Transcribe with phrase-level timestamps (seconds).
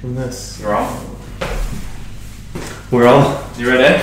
[0.00, 0.58] from this.
[0.58, 1.16] You're on.
[2.90, 3.44] We're all.
[3.58, 4.02] You ready?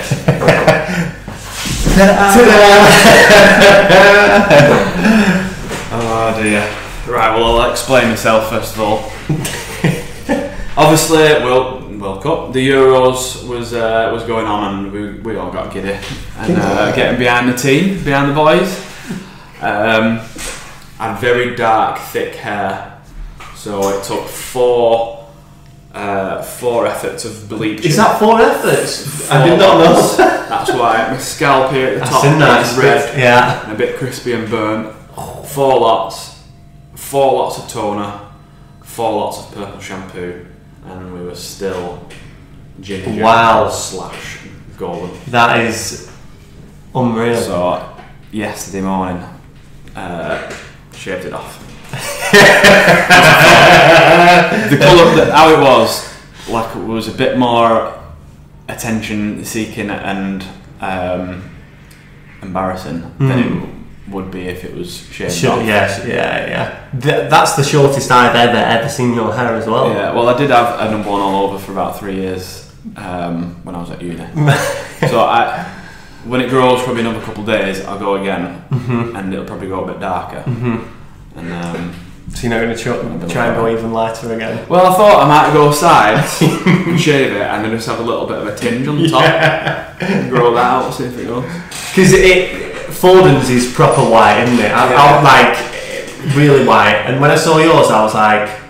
[5.90, 6.60] oh dear.
[7.12, 8.98] Right, well, I'll explain myself first of all.
[10.76, 15.50] Obviously, well, World Cup, the Euros was uh, was going on, and we, we all
[15.50, 15.98] got giddy
[16.36, 18.78] and uh, getting behind the team, behind the boys.
[19.60, 20.20] Um,
[21.00, 23.02] I had very dark, thick hair,
[23.56, 25.17] so it took four
[25.94, 27.86] uh, four efforts of bleaching.
[27.90, 29.28] Is that four efforts?
[29.30, 30.16] I Four did not know.
[30.48, 33.62] That's why my scalp here at the top is red bit- Yeah.
[33.64, 34.94] and a bit crispy and burnt.
[35.46, 36.42] Four lots,
[36.94, 38.20] four lots of toner,
[38.82, 40.46] four lots of purple shampoo,
[40.86, 42.06] and we were still
[42.80, 43.68] ginger Wow.
[43.70, 44.38] slash
[44.76, 45.10] golden.
[45.28, 46.10] That is
[46.94, 47.36] unreal.
[47.40, 47.96] So
[48.30, 49.24] yesterday morning,
[49.96, 50.52] uh,
[50.94, 51.64] shaved it off.
[51.90, 51.98] The
[54.80, 56.06] colour, the, how it was,
[56.48, 57.94] like it was a bit more
[58.68, 60.44] attention seeking and
[60.80, 61.48] um,
[62.42, 63.68] embarrassing than it
[64.12, 65.64] would be if it was shaved Sure, off.
[65.66, 66.88] yes, yeah, yeah.
[67.00, 69.88] Th- that's the shortest I've ever ever seen your hair as well.
[69.90, 73.62] Yeah, well, I did have a number one all over for about three years um,
[73.64, 74.16] when I was at uni.
[75.08, 75.64] so I,
[76.24, 79.84] when it grows probably another couple of days, I'll go again, and it'll probably go
[79.84, 80.42] a bit darker.
[81.38, 81.94] And um,
[82.34, 84.68] So you're not going to try, try and go even lighter again.
[84.68, 86.38] well, I thought I might go sides,
[87.02, 89.22] shave it, and then just have a little bit of a tinge on the top,
[90.02, 91.44] and grow that out, see if it goes.
[91.44, 94.70] Because it, Foden's is proper white, isn't it?
[94.72, 95.22] I, Yeah.
[95.22, 97.04] Like really white.
[97.06, 98.60] And when I saw yours, I was like,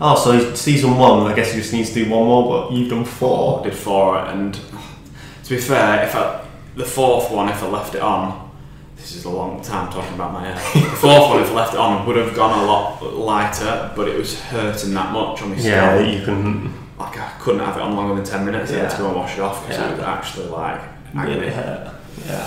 [0.00, 2.90] oh, so season one, I guess you just need to do one more, but you've
[2.90, 3.62] done I four.
[3.62, 6.46] did four, and to be fair, if I,
[6.76, 8.49] the fourth one, if I left it on,
[9.00, 10.54] this is a long time talking about my hair.
[10.54, 14.08] The fourth one, if I left it on, would have gone a lot lighter, but
[14.08, 16.14] it was hurting that much on my Yeah, scalp.
[16.14, 18.70] you can Like I couldn't have it on longer than ten minutes.
[18.72, 19.88] I had to go and wash it off because Yeah.
[19.88, 20.80] it was actually like
[21.16, 21.34] agony.
[21.40, 21.94] really hurt.
[22.26, 22.44] Yeah.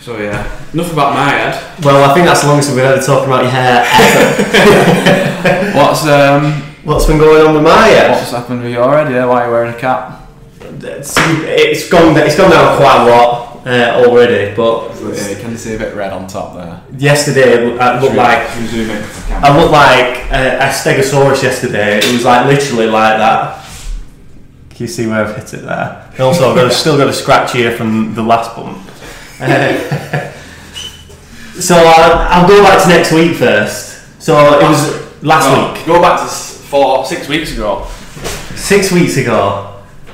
[0.00, 1.84] So yeah, enough about my head.
[1.84, 5.78] Well, I think that's the longest we've ever talked about your hair ever.
[5.78, 8.10] What's um What's been going on with my hair?
[8.10, 9.10] what's happened with your head?
[9.10, 10.20] Yeah, why are you wearing a cap?
[10.60, 12.14] It's, it's gone.
[12.18, 14.54] It's gone down quite a lot uh, already.
[14.54, 16.80] But Yeah, you can see a bit red on top there.
[16.98, 18.90] yesterday, I looked like you.
[19.30, 21.98] I looked like a, a Stegosaurus yesterday.
[21.98, 23.60] It was like literally like that.
[24.70, 26.08] Can you see where I've hit it there?
[26.12, 28.78] And also, I've got, still got a scratch here from the last bump.
[29.40, 30.32] Uh,
[31.60, 34.22] so I'll, I'll go back to next week first.
[34.22, 37.86] So it was last Well, week, Go back to four, six weeks ago.
[38.56, 39.63] six weeks ago.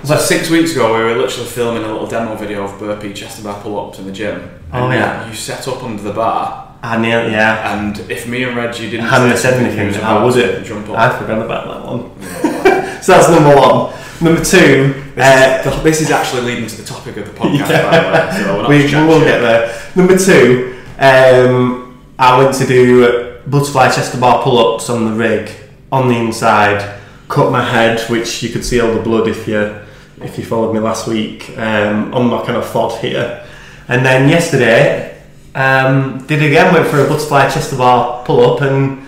[0.03, 3.37] So six weeks ago, we were literally filming a little demo video of burpee chest
[3.37, 4.51] and bar pull-ups in the gym.
[4.73, 5.29] Oh, yeah.
[5.29, 7.79] You set up under the bar, I knew, yeah.
[7.79, 9.93] and if me and Reggie didn't hadn't said anything.
[10.03, 10.65] How was it?
[10.65, 10.97] Jump up.
[10.99, 12.23] I forgot about that one.
[13.03, 13.93] so that's number one.
[14.23, 14.95] Number two.
[15.15, 17.91] This, uh, is, this is actually leading to the topic of the podcast, Yeah.
[17.91, 18.89] by the way.
[18.89, 19.83] So we, we will get there.
[19.95, 25.13] Number two, um, I went to do butterfly chest to bar pull ups on the
[25.13, 25.51] rig
[25.93, 29.77] on the inside, cut my head, which you could see all the blood if you
[30.23, 33.47] if you followed me last week um, on my kind of fod here.
[33.89, 35.21] And then yesterday,
[35.55, 39.07] um, did again, went for a butterfly chest bar pull up and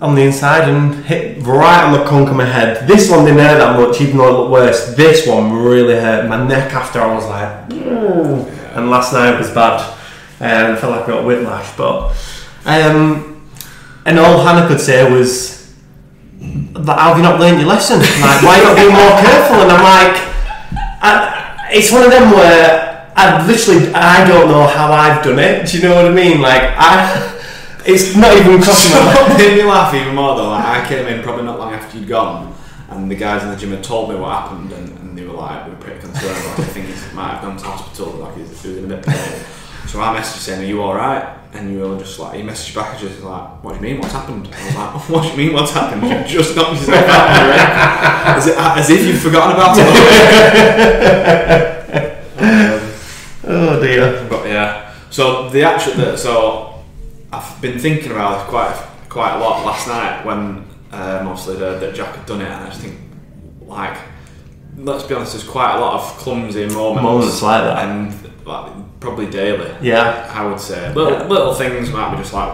[0.00, 2.86] on the inside and hit right on the conch of my head.
[2.86, 4.94] This one didn't hurt that much, even though it looked worse.
[4.94, 6.28] This one really hurt.
[6.28, 7.72] My neck after I was like,
[8.76, 9.80] and last night was bad.
[10.40, 12.14] Um, I felt like I got whiplash, but
[12.64, 13.42] um,
[14.04, 15.57] and all Hannah could say was,
[16.40, 17.98] have you not learned your lesson?
[18.00, 20.16] Like, why not be more careful?" And I'm like,
[21.02, 25.66] I, "It's one of them where I literally I don't know how I've done it.
[25.66, 26.40] Do you know what I mean?
[26.40, 27.34] Like, I."
[27.86, 29.38] It's not even crossing my mind.
[29.38, 32.08] Made me laugh even more though, like I came in probably not long after you'd
[32.08, 32.54] gone,
[32.90, 35.32] and the guys in the gym had told me what happened, and, and they were
[35.32, 38.36] like, we were pretty concerned, like, I think he might have gone to hospital, like
[38.36, 39.42] he's he was in a bit pain.
[39.88, 41.24] So I messaged saying, are you alright?
[41.54, 44.00] And you were just like, he messaged back and just like, what do you mean,
[44.00, 44.46] what's happened?
[44.52, 46.02] I was like, what do you mean, what's happened?
[46.02, 47.58] You just knocked yourself out of the ring.
[48.36, 49.86] As, it, as if you've forgotten about it.
[52.38, 52.80] um,
[53.50, 54.26] Oh dear.
[54.28, 56.84] but yeah, so the actual, the, so
[57.32, 58.74] I've been thinking about it quite
[59.08, 62.52] quite a lot last night when um, obviously the, that Jak had done it, and
[62.64, 63.00] I just think
[63.62, 63.96] like
[64.76, 67.88] let's be honest, there's quite a lot of clumsy moments, Moments like that.
[67.88, 68.12] and
[68.46, 69.70] like probably daily.
[69.80, 70.30] Yeah.
[70.34, 71.26] I would say little Yeah.
[71.26, 72.52] little things might be just like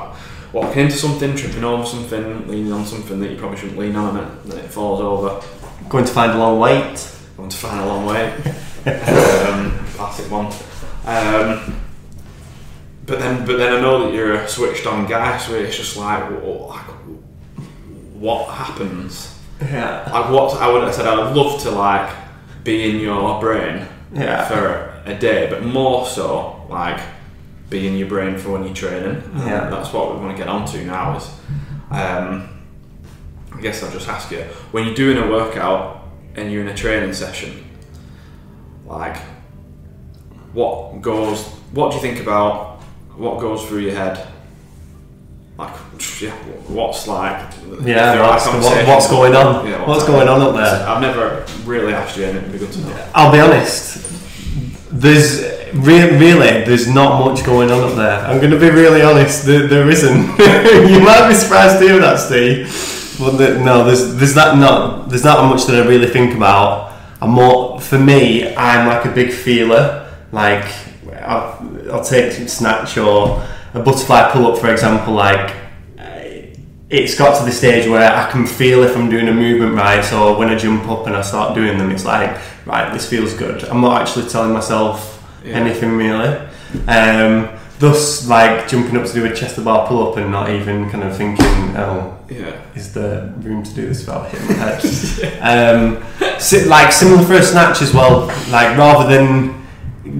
[0.52, 4.16] walking into something, tripping over something, leaning on something that you probably shouldn't lean on,
[4.16, 5.40] and it, then it falls over.
[5.88, 7.10] Going to find a long wait.
[7.36, 8.32] Going to find a long way.
[8.86, 10.46] um, classic one.
[11.06, 11.80] Um,
[13.06, 15.96] but then, but then I know that you're a switched on guy, so it's just
[15.96, 16.86] like, like
[18.14, 20.08] what happens Yeah.
[20.10, 22.10] Like what I would have said, I'd love to like
[22.62, 24.46] be in your brain Yeah.
[24.48, 27.00] for a day, but more so like
[27.70, 29.22] be in your brain for when you're training.
[29.36, 29.68] Yeah.
[29.70, 31.16] that's what we want to get onto now.
[31.16, 31.28] Is
[31.90, 32.48] um,
[33.52, 34.42] I guess I'll just ask you
[34.72, 37.64] when you're doing a workout and you're in a training session,
[38.86, 39.16] like
[40.52, 42.80] what goes, what do you think about,
[43.16, 44.26] what goes through your head?
[45.56, 45.72] Like,
[46.20, 46.32] yeah,
[46.66, 47.52] what's like?
[47.82, 49.66] Yeah, what's, what, what's going on?
[49.66, 50.88] Yeah, what's going on up there?
[50.88, 53.10] I've never really asked you, and it'd be good to know.
[53.14, 54.13] I'll be honest.
[55.04, 55.42] There's
[55.74, 58.20] re- really there's not much going on up there.
[58.20, 59.44] I'm going to be really honest.
[59.44, 60.16] There, there isn't.
[60.90, 62.66] you might be surprised to hear that, Steve.
[63.18, 66.94] But the, no, there's there's that not there's not much that I really think about.
[67.20, 68.54] I'm more for me.
[68.56, 70.10] I'm like a big feeler.
[70.32, 70.64] Like
[71.20, 75.12] I'll, I'll take snatch or a butterfly pull up for example.
[75.12, 75.54] Like
[76.96, 80.04] it's got to the stage where I can feel if I'm doing a movement right.
[80.04, 82.36] So when I jump up and I start doing them, it's like,
[82.66, 83.64] right, this feels good.
[83.64, 85.10] I'm not actually telling myself
[85.44, 85.54] Yeah.
[85.56, 86.36] anything really.
[86.88, 87.48] Um,
[87.78, 90.88] thus, like jumping up to do a chest to bar pull up and not even
[90.90, 91.44] kind of thinking,
[91.76, 92.52] oh, Yeah.
[92.74, 94.80] is there room to do this without hitting my head?
[96.20, 98.26] um, si- like similar for a snatch as well.
[98.50, 99.62] Like rather than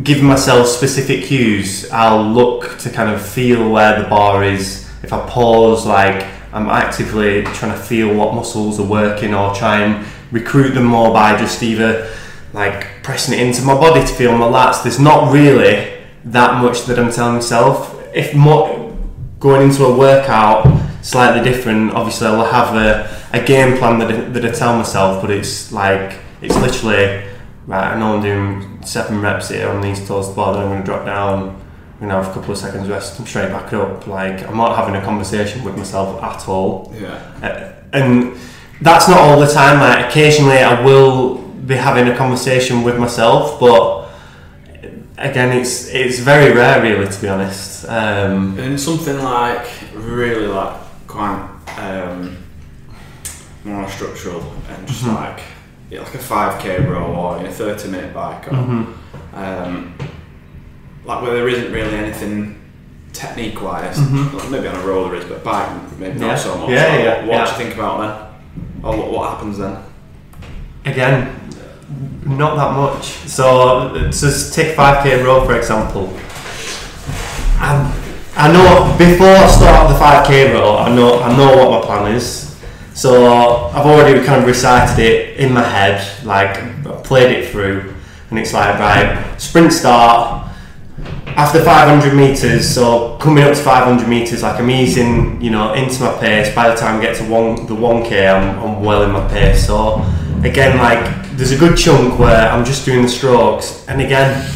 [0.03, 4.83] giving myself specific cues, I'll look to kind of feel where the bar is.
[5.03, 9.81] If I pause, like I'm actively trying to feel what muscles are working, or try
[9.81, 12.09] and recruit them more by just either
[12.53, 14.85] like pressing it into my body to feel my lats.
[14.85, 15.93] There's not really
[16.27, 18.01] that much that I'm telling myself.
[18.15, 18.97] If more
[19.41, 20.65] going into a workout
[21.03, 25.33] slightly different, obviously I'll have a, a game plan that that I tell myself, but
[25.33, 27.25] it's like it's literally
[27.67, 27.95] right.
[27.95, 31.05] I know I'm doing seven reps here on these toes but I'm going to drop
[31.05, 31.64] down.
[32.01, 33.19] Gonna have a couple of seconds rest.
[33.19, 34.07] I'm straight back up.
[34.07, 36.93] Like I'm not having a conversation with myself at all.
[37.01, 37.21] Yeah.
[37.43, 38.37] Uh, and
[38.83, 39.79] that's not all the time.
[39.81, 44.09] Like occasionally, I will be having a conversation with myself, but
[45.19, 47.85] again, it's it's very rare, really, to be honest.
[47.89, 50.77] Um, And something like really like
[51.07, 51.49] quite
[51.79, 52.37] um,
[53.65, 55.15] more structural and just Mhm.
[55.15, 55.41] like
[55.91, 58.87] yeah, like a five k row or a thirty minute bike or mhm.
[59.35, 59.95] um,
[61.05, 62.61] like where there isn't really anything
[63.13, 63.99] technique wise.
[63.99, 64.51] Mhm.
[64.51, 65.69] Maybe on a roller is, but bike
[65.99, 66.27] maybe Yeah.
[66.29, 66.71] not so much.
[66.71, 67.45] Yeah, Like, yeah, what what yeah.
[67.45, 68.11] do you think about then?
[68.83, 69.77] Or what, what happens then?
[70.85, 71.31] Again,
[72.27, 73.05] not that much.
[73.29, 76.13] So, just take 5k row for example.
[77.61, 77.93] I,
[78.37, 82.15] I know before I start the 5k row, I know I know what my plan
[82.15, 82.57] is.
[82.95, 83.11] So
[83.75, 87.93] I've already kind of recited it in my head, like played it through,
[88.31, 90.44] and it's like right, sprint start
[91.37, 92.69] after 500 meters.
[92.73, 96.55] So coming up to 500 meters, like I'm easing, you know, into my pace.
[96.55, 99.67] By the time I get to one the 1k, I'm, I'm well in my pace.
[99.67, 100.03] So
[100.43, 104.51] again, like there's a good chunk where I'm just doing the strokes, and again,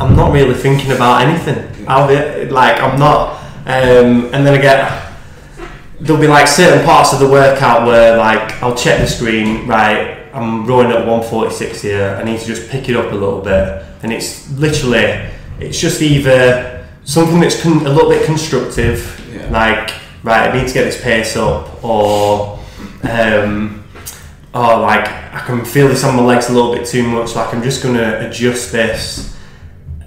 [0.00, 1.86] I'm not really thinking about anything.
[1.88, 5.06] I'll be like I'm not, um, and then get
[6.00, 10.28] there'll be like certain parts of the workout where like I'll check the screen, right,
[10.34, 13.84] I'm rowing at 146 here, I need to just pick it up a little bit.
[14.02, 19.48] And it's literally, it's just either something that's con- a little bit constructive, Yeah.
[19.50, 19.90] like,
[20.22, 22.58] right, I need to get this pace up, or,
[23.08, 23.84] um,
[24.54, 27.54] or like, I can feel this on my legs a little bit too much, like,
[27.54, 29.34] I'm just gonna adjust this.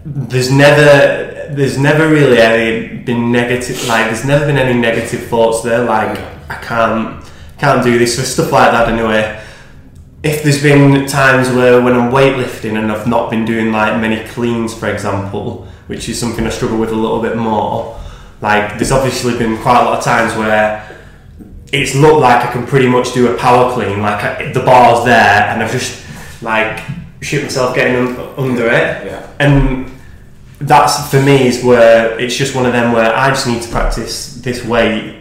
[0.06, 5.62] There's never, there's never really any been negative, like, there's never been any negative thoughts
[5.62, 6.18] there, like,
[6.50, 7.24] I can't,
[7.60, 9.39] can't do this, so stuff like that anyway
[10.24, 14.28] if there's been times where when I'm weightlifting and I've not been doing like many
[14.30, 17.98] cleans, for example, which is something I struggle with a little bit more,
[18.42, 20.86] like there's obviously been quite a lot of times where
[21.72, 25.06] it's looked like I can pretty much do a power clean, like I, the bar's
[25.06, 26.04] there, and I've just
[26.42, 26.84] like
[27.22, 29.28] shoot myself getting un- under it, Yeah.
[29.40, 29.92] and
[30.60, 33.70] that's for me is where it's just one of them where I just need to
[33.70, 35.16] practice this weight,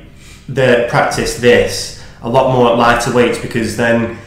[0.49, 4.19] the practice this a lot more at lighter weights because then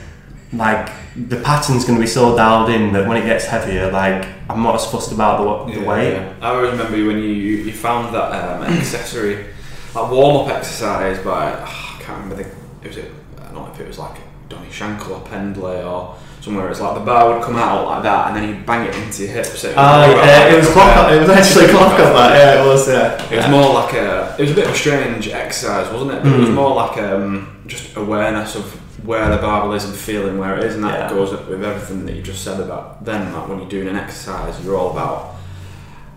[0.53, 4.27] like the pattern's going to be so dialed in that when it gets heavier, like
[4.49, 6.13] I'm not as fussed about the, the Yeah, weight.
[6.13, 6.33] yeah.
[6.41, 9.45] I always remember when you, you, you found that um, accessory,
[9.93, 12.49] that warm up exercise by, I can't remember the,
[12.83, 14.17] it was it, I don't know if it was like
[14.49, 18.27] Donny Shankle or Pendlay or somewhere, it's like the bar would come out like that
[18.27, 19.63] and then you bang it into your hips.
[19.63, 21.11] It was, Oh, more yeah, like- it was clock.
[21.11, 21.97] It was actually Klokov.
[21.97, 22.87] That yeah, it was.
[22.87, 26.11] Yeah, It was more like a, it was a bit of a strange exercise, wasn't
[26.13, 26.23] it?
[26.23, 26.53] But It was Mm.
[26.55, 28.65] more like um, just awareness of
[29.05, 31.09] where the barbell is and feeling where it is, and that Yeah.
[31.09, 33.33] goes up with everything that you just said about then.
[33.33, 35.35] Like when you're doing an exercise, you're all about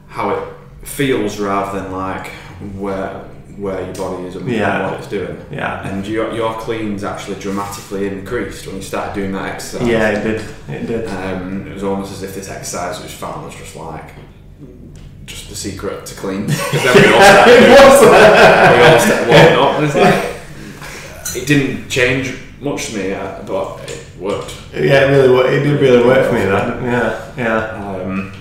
[0.08, 0.42] how it
[0.86, 2.28] feels rather than like
[2.76, 3.22] where
[3.56, 4.90] where your body is and Yeah.
[4.90, 5.36] what it's doing.
[5.50, 5.86] Yeah.
[5.88, 9.86] And your, your cleans actually dramatically increased when you started doing that exercise.
[9.86, 10.40] Yeah, it did.
[10.68, 11.08] It did.
[11.08, 14.10] Um, it was almost as if this exercise was found was just like
[15.26, 16.46] just the secret to clean.
[16.46, 18.78] Because then we all started doing it.
[18.78, 19.94] we all started warming up, and it's
[21.34, 24.54] like it didn't change much to me, uh, but it worked.
[24.72, 25.28] Yeah, it really.
[25.30, 26.40] wo- It did really work for me.
[26.44, 26.82] That.
[26.82, 27.32] Yeah.
[27.36, 28.02] Yeah.
[28.02, 28.32] Um,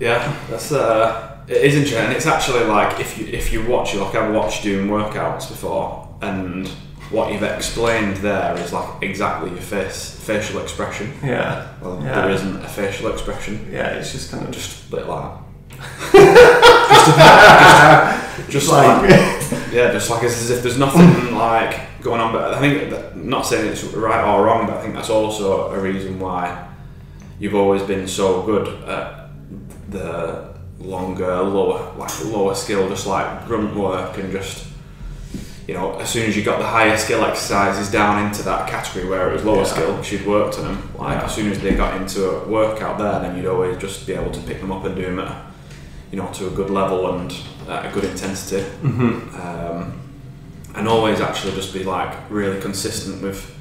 [0.00, 2.04] yeah, that's uh, it is interesting.
[2.06, 5.48] And it's actually like if you if you watch it, like I've watched doing workouts
[5.48, 6.68] before, and
[7.10, 11.12] what you've explained there is like exactly your face facial expression.
[11.22, 11.68] Yeah.
[11.82, 12.22] Well, Yeah.
[12.22, 13.68] there isn't a facial expression.
[13.70, 13.88] Yeah.
[13.98, 15.38] It's just kind of Just split like that.
[18.48, 19.10] just, just like
[19.72, 22.32] yeah, just like it's as if there's nothing like going on.
[22.32, 25.70] But I think that, not saying it's right or wrong, but I think that's also
[25.72, 26.68] a reason why
[27.38, 29.30] you've always been so good at
[29.90, 34.68] the longer, lower, like lower skill, just like grunt work and just.
[35.68, 39.08] You know, as soon as you got the higher skill exercises down into that category
[39.08, 39.64] where it was lower Yeah.
[39.64, 40.88] skill, because you'd worked on them.
[40.98, 41.24] Like Yeah.
[41.24, 44.32] as soon as they got into a workout there, then you'd always just be able
[44.32, 45.32] to pick them up and do them at,
[46.10, 47.32] you know, to a good level and
[47.70, 49.38] at a good intensity Mhm.
[49.38, 49.92] um,
[50.74, 53.54] and always actually just be like really consistent with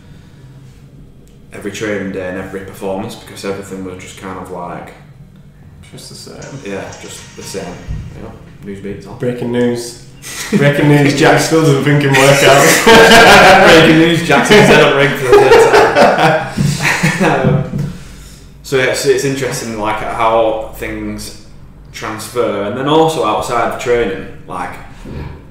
[1.54, 4.94] every training day and every performance because everything was just kind of like
[5.92, 6.72] Just the same.
[6.74, 7.76] yeah just the same
[8.16, 8.32] you know
[8.64, 10.08] news beats on Breaking news.
[10.56, 11.20] Breaking news.
[11.20, 12.86] Jak still doesn't think in workouts.
[13.66, 15.72] breaking news Jackson set up ring for the third
[17.20, 17.92] time um,
[18.64, 21.48] so yeah so it's interesting like how things
[21.92, 24.78] transfer and then also outside of training like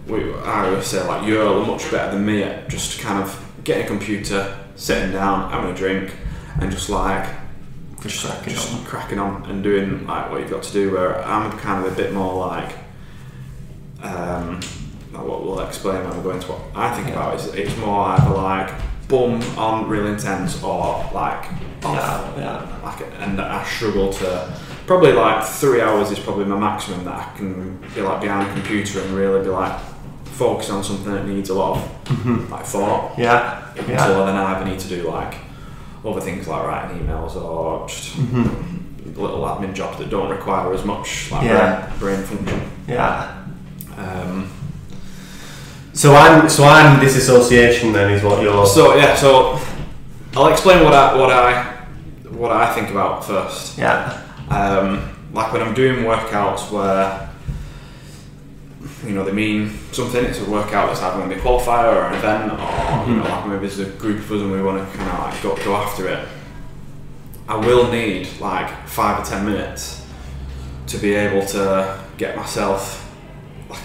[0.06, 3.84] we, I always say like you're much better than me at just kind of getting
[3.84, 6.14] a computer, sitting down, having a drink,
[6.60, 7.28] and just like
[8.02, 8.84] Just cracking just on.
[8.84, 10.90] cracking on and doing like what you've got to do.
[10.92, 12.72] Where I'm kind of a bit more like,
[14.02, 14.60] um,
[15.12, 18.34] what we'll explain when we go into what I think about is it's more either
[18.34, 18.72] like
[19.08, 21.44] boom on real intense or like
[21.84, 22.36] off Yeah.
[22.38, 22.80] Yeah.
[22.84, 27.36] like and I struggle to probably like three hours is probably my maximum that I
[27.36, 29.78] can be like behind a computer and really be like
[30.26, 31.76] focus on something that needs a lot
[32.08, 33.72] of like thought Yeah.
[33.88, 34.06] Yeah.
[34.06, 35.34] so then I either need to do like
[36.04, 38.16] other things like writing emails or just
[39.16, 41.92] little admin jobs that don't require as much like Yeah.
[41.98, 43.34] brain, brain function Yeah.
[43.98, 44.50] um,
[45.92, 48.66] So I'm so I'm disassociation then is what you're.
[48.66, 49.58] so yeah so
[50.36, 51.64] I'll explain what I what I
[52.30, 54.22] what I think about first yeah.
[54.48, 55.02] Um,
[55.32, 57.29] like when I'm doing workouts where
[59.04, 61.94] you know they mean something, it's a workout that's either going to be a qualifier
[61.94, 64.62] or an event, or you know, like maybe there's a group of us and we
[64.62, 66.28] want to kind of like go, go after it.
[67.48, 70.06] I will need like five or ten minutes
[70.88, 73.10] to be able to get myself
[73.68, 73.82] like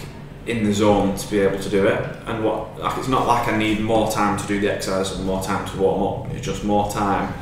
[0.48, 2.00] in the zone to be able to do it.
[2.26, 5.26] And what like it's not like I need more time to do the exercise and
[5.26, 6.32] more time to warm up.
[6.36, 7.34] It's just more time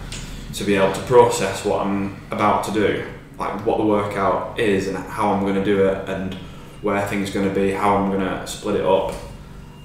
[0.54, 3.06] to be able to process what I'm about to do,
[3.40, 6.38] like what the workout is and how I'm going to do it and
[6.84, 9.14] where things are going to be, how I'm going to split it up,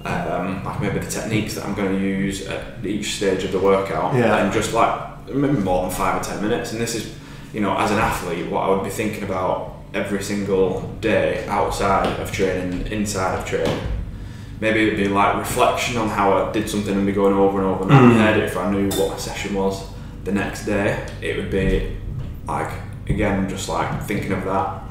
[0.05, 3.59] um, like maybe the techniques that I'm going to use at each stage of the
[3.59, 4.37] workout, Yeah.
[4.43, 6.71] and just like maybe more than five or ten minutes.
[6.73, 7.13] And this is,
[7.53, 12.07] you know, as an athlete, what I would be thinking about every single day outside
[12.19, 13.79] of training, inside of training.
[14.61, 17.67] Maybe it'd be like reflection on how I did something and be going over and
[17.67, 18.07] over in Mm.
[18.09, 19.83] my head if I knew what my session was
[20.25, 21.05] the next day.
[21.21, 21.95] It would be
[22.47, 22.69] like
[23.09, 24.83] again just like thinking of that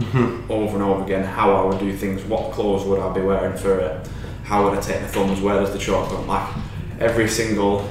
[0.51, 3.57] over and over again, how I would do things, what clothes would I be wearing
[3.57, 4.09] for it,
[4.45, 6.49] how would I take the thumbs, where does the chalk go, like
[7.01, 7.89] every single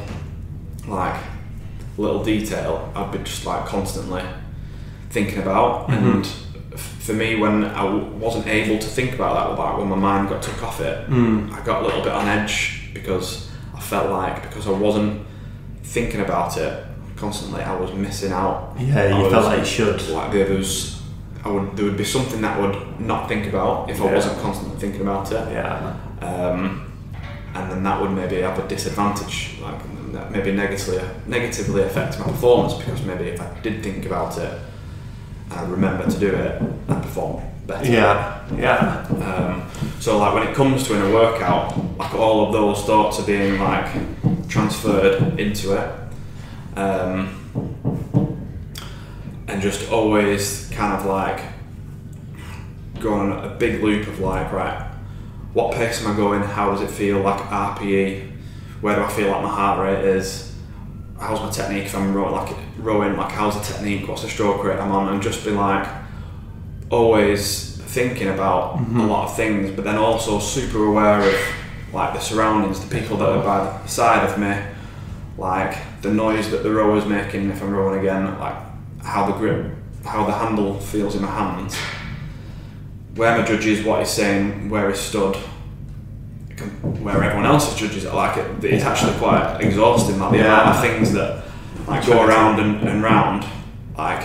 [0.88, 1.20] like
[1.98, 4.22] little detail I'd be just like constantly
[5.10, 5.90] thinking about.
[5.90, 6.26] And
[6.74, 9.96] f- for me when I w- wasn't able to think about that like when my
[9.96, 11.52] mind got took off it Mm.
[11.54, 15.26] I got a little bit on edge because I felt like because I wasn't
[15.84, 16.86] thinking about it
[17.18, 20.10] constantly I was missing out Yeah, I you was- felt like you should.
[20.10, 21.02] like there was
[21.44, 24.40] I would there would be something that I would not think about if I wasn't
[24.42, 25.94] constantly thinking about it Yeah.
[26.22, 26.92] um,
[27.56, 29.80] and then that would maybe have a disadvantage, like
[30.32, 34.52] maybe negatively negatively affect my performance because maybe if I did think about it
[35.50, 37.90] and I remember to do it, I'd perform better.
[37.92, 38.40] Yeah.
[38.58, 39.06] Yeah.
[39.28, 39.64] Um,
[40.00, 43.26] so like when it comes to in a workout, like all of those thoughts are
[43.26, 43.88] being like
[44.50, 45.90] transferred into it,
[46.78, 47.34] um,
[49.48, 51.42] and just always kind of like
[53.00, 54.88] going a big loop of like right,
[55.54, 56.44] what pace am I going?
[56.44, 57.20] How does it feel?
[57.20, 58.32] Like RPE,
[58.82, 60.54] where do I feel like my heart rate is?
[61.20, 61.86] How's my technique?
[61.86, 64.08] If I'm rowing, like rowing, like how's the technique?
[64.08, 65.12] What's the stroke rate I'm on?
[65.12, 65.88] And just be like
[66.92, 71.36] always thinking about a lot of things, but then also super aware of
[71.92, 74.56] like the surroundings, the people that are by the side of me,
[75.38, 78.56] like the noise that the rower's making if I'm rowing again, like
[79.04, 79.74] how the grip,
[80.06, 81.76] how the handle feels in my hands,
[83.16, 85.36] where my judge is, what he's saying, where he's stood,
[87.02, 88.16] where everyone else's judges are.
[88.16, 90.20] Like it, it's actually quite exhausting.
[90.20, 90.46] Like the Yeah.
[90.62, 91.44] amount of things that
[91.88, 93.46] like go around and, and round.
[93.98, 94.24] Like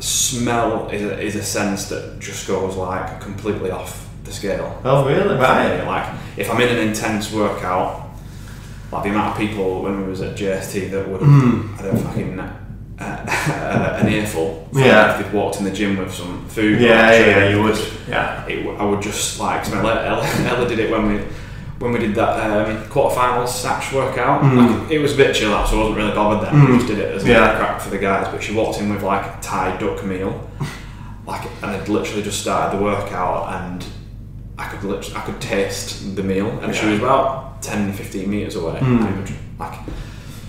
[0.00, 4.80] smell is a, is a sense that just goes like completely off the scale.
[4.84, 5.36] Oh, really?
[5.36, 5.82] Right.
[5.84, 8.07] Like if I'm in an intense workout,
[8.92, 11.78] like the amount of people when we was at JST that would Mm.
[11.78, 12.40] I don't fucking
[13.00, 14.68] uh, an earful.
[14.72, 15.18] Yeah.
[15.18, 16.80] If they'd walked in the gym with some food.
[16.80, 17.78] Yeah, or yeah, you would.
[18.08, 18.44] Yeah.
[18.46, 19.74] it, I would just like it.
[19.74, 21.22] Ella, Ella did it when we
[21.78, 24.42] when we did that um, quarterfinals Satch workout.
[24.42, 24.80] Mm.
[24.82, 26.54] Like, it was a bit chill out, so I wasn't really bothered then.
[26.60, 26.66] Mm.
[26.72, 27.56] We just did it as a Yeah.
[27.56, 28.26] crack for the guys.
[28.32, 30.50] But she walked in with like a Thai duck meal,
[31.26, 33.84] like, and had literally just started the workout, and
[34.58, 36.90] I could literally, I could taste the meal, and she Yeah.
[36.92, 38.78] was about 10, 15 meters away.
[38.80, 39.16] Mm.
[39.16, 39.78] Would, like,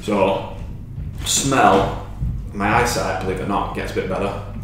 [0.04, 0.56] so
[1.26, 2.08] smell.
[2.54, 4.44] My eyesight, believe it or not, gets a bit better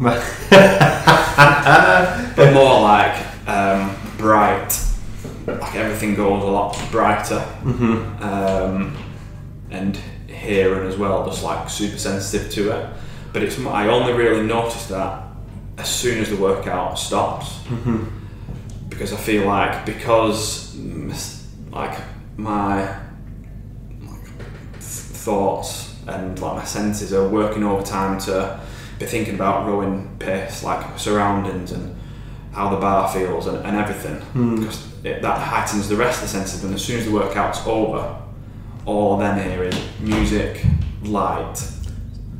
[2.36, 3.16] but more like
[3.48, 4.78] um, bright.
[5.46, 8.20] Like everything goes a lot brighter, Mhm.
[8.20, 8.96] um,
[9.70, 12.86] and hearing as well, just like super sensitive to it.
[13.32, 15.22] But it's I only really noticed that
[15.78, 18.06] as soon as the workout stops, Mhm.
[18.88, 21.14] because I feel like because mm,
[21.70, 21.96] like
[22.36, 22.96] my
[24.80, 28.60] thoughts and like my senses are working overtime to
[28.98, 31.96] be thinking about rowing pace, like surroundings and
[32.52, 34.16] how the bar feels and, and everything.
[34.34, 34.60] Mm.
[34.60, 36.64] Because it, that heightens the rest of the senses.
[36.64, 38.22] And as soon as the workout's over,
[38.86, 40.64] all then hear is music,
[41.02, 41.54] light,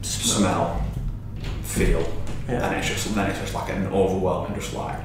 [0.03, 0.83] smell,
[1.63, 2.01] feel,
[2.49, 2.67] Yeah.
[2.69, 4.97] and it's just then it's just like an overwhelming, just like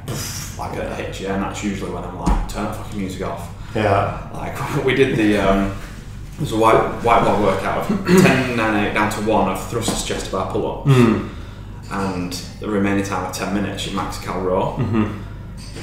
[0.59, 3.49] like a hit you, and that's usually when I'm like turn the fucking music off.
[3.75, 4.29] Yeah.
[4.33, 5.75] Like we did the um,
[6.37, 10.03] there's a white white bar workout of 10, 9, 8 down to one of thrusters,
[10.05, 11.29] chest bar pull ups, Mm.
[11.91, 14.75] and the remaining time of ten minutes you max cal row.
[14.79, 15.19] Mhm.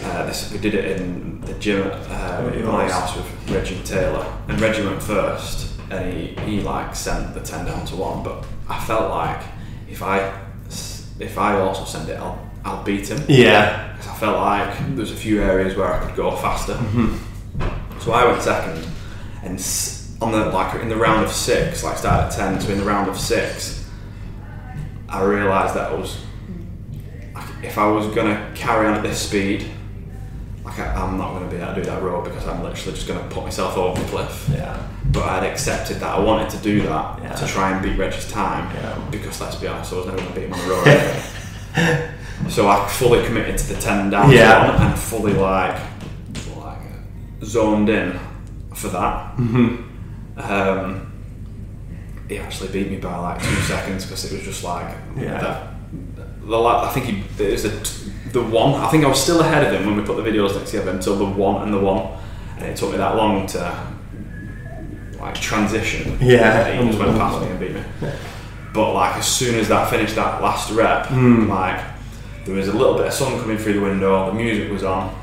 [0.05, 3.81] Uh, this, we did it in the gym at uh, in my house with Reggie
[3.85, 8.23] Taylor, and Reggie went first, and he, he like sent the ten down to one.
[8.23, 9.41] But I felt like
[9.91, 10.33] if I
[11.19, 13.23] if I also send it, I'll I'll beat him.
[13.29, 13.97] Yeah.
[13.97, 16.75] 'Cause I felt like there's a few areas where I could go faster.
[16.75, 17.19] Mhm.
[18.09, 18.87] So I went second,
[19.43, 19.61] and
[20.23, 22.85] on the like in the round of six, like started at ten, so in the
[22.87, 23.87] round of six,
[25.11, 26.19] I realised that I was
[27.63, 29.67] if I was gonna carry on at this speed,
[30.65, 33.07] like I, I'm not gonna be able to do that row because I'm literally just
[33.07, 34.49] gonna put myself over the cliff.
[34.55, 34.83] Yeah.
[35.13, 37.35] But I'd accepted that I wanted to do that Yeah.
[37.35, 38.99] to try and beat Reggie's time Yeah.
[39.11, 40.83] because let's be honest, I was never gonna beat him on the row.
[40.85, 42.11] anyway.
[42.49, 44.83] so I fully committed to the ten down Yeah.
[44.91, 45.79] and fully like
[47.43, 48.19] zoned in
[48.75, 49.37] for that.
[49.37, 49.85] Mhm.
[50.37, 51.13] Um,
[52.29, 55.67] he actually beat me by like two seconds because it was just like Yeah.
[56.17, 58.75] the, the I think he it was the, the one.
[58.81, 60.91] I think I was still ahead of him when we put the videos next together
[60.93, 62.07] until the one and the one,
[62.59, 63.87] and it took me that long to
[65.21, 66.19] like transition.
[66.21, 66.71] Yeah.
[66.81, 67.83] he just went past me and beat me.
[68.75, 71.49] But like as soon as that finished that last rep, Mm.
[71.49, 71.81] like
[72.45, 74.27] there was a little bit of sun coming through the window.
[74.27, 75.15] The music was on.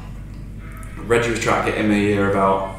[1.08, 2.76] Reggie was trying to get in my ear about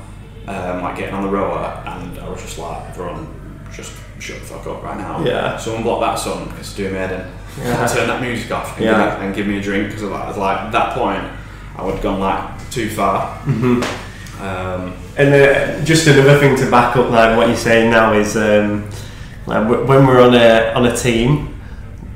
[0.47, 4.47] um, like getting on the rower, and I was just like, everyone, just shut the
[4.47, 5.25] fuck up right now.
[5.25, 5.57] Yeah.
[5.57, 7.11] Someone block that song because it's doing me in.
[7.11, 7.87] Yeah.
[7.95, 9.11] Turn that music off and, Yeah.
[9.11, 11.25] give, me, and give me a drink because like, like at that point
[11.77, 13.39] I would have gone like too far.
[13.45, 13.83] Mhm.
[14.41, 18.37] Um, And uh, just another thing to back up like what you're saying now is
[18.37, 18.85] um,
[19.47, 21.56] like w- when we're on a on a team,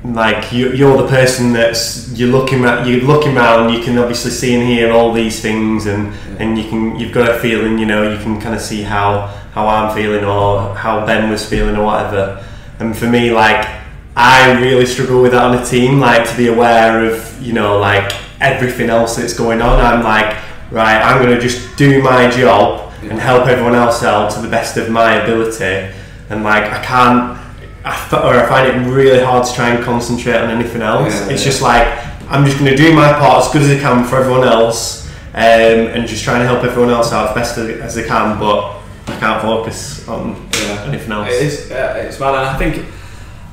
[0.03, 3.73] like you, you're the person that's you're looking at you're looking around.
[3.73, 7.29] You can obviously see and hear all these things, and and you can you've got
[7.29, 7.77] a feeling.
[7.77, 11.47] You know, you can kind of see how how I'm feeling or how Ben was
[11.47, 12.43] feeling or whatever.
[12.79, 13.67] And for me, like
[14.15, 15.99] I really struggle with that on a team.
[15.99, 18.11] Like to be aware of you know like
[18.41, 19.79] everything else that's going on.
[19.79, 20.35] I'm like
[20.71, 21.01] right.
[21.01, 24.77] I'm going to just do my job and help everyone else out to the best
[24.77, 25.93] of my ability.
[26.29, 27.37] And like I can't,
[27.83, 31.13] I f- or I find it really hard to try and concentrate on anything else.
[31.13, 31.45] Yeah, it's yeah.
[31.51, 31.87] just like
[32.29, 35.07] I'm just going to do my part as good as I can for everyone else,
[35.33, 38.39] um, and just trying to help everyone else out as best as, as I can.
[38.39, 40.85] But I can't focus on Yeah.
[40.87, 41.27] anything else.
[41.29, 41.71] It is.
[41.71, 42.85] Uh, it's mad, and I think,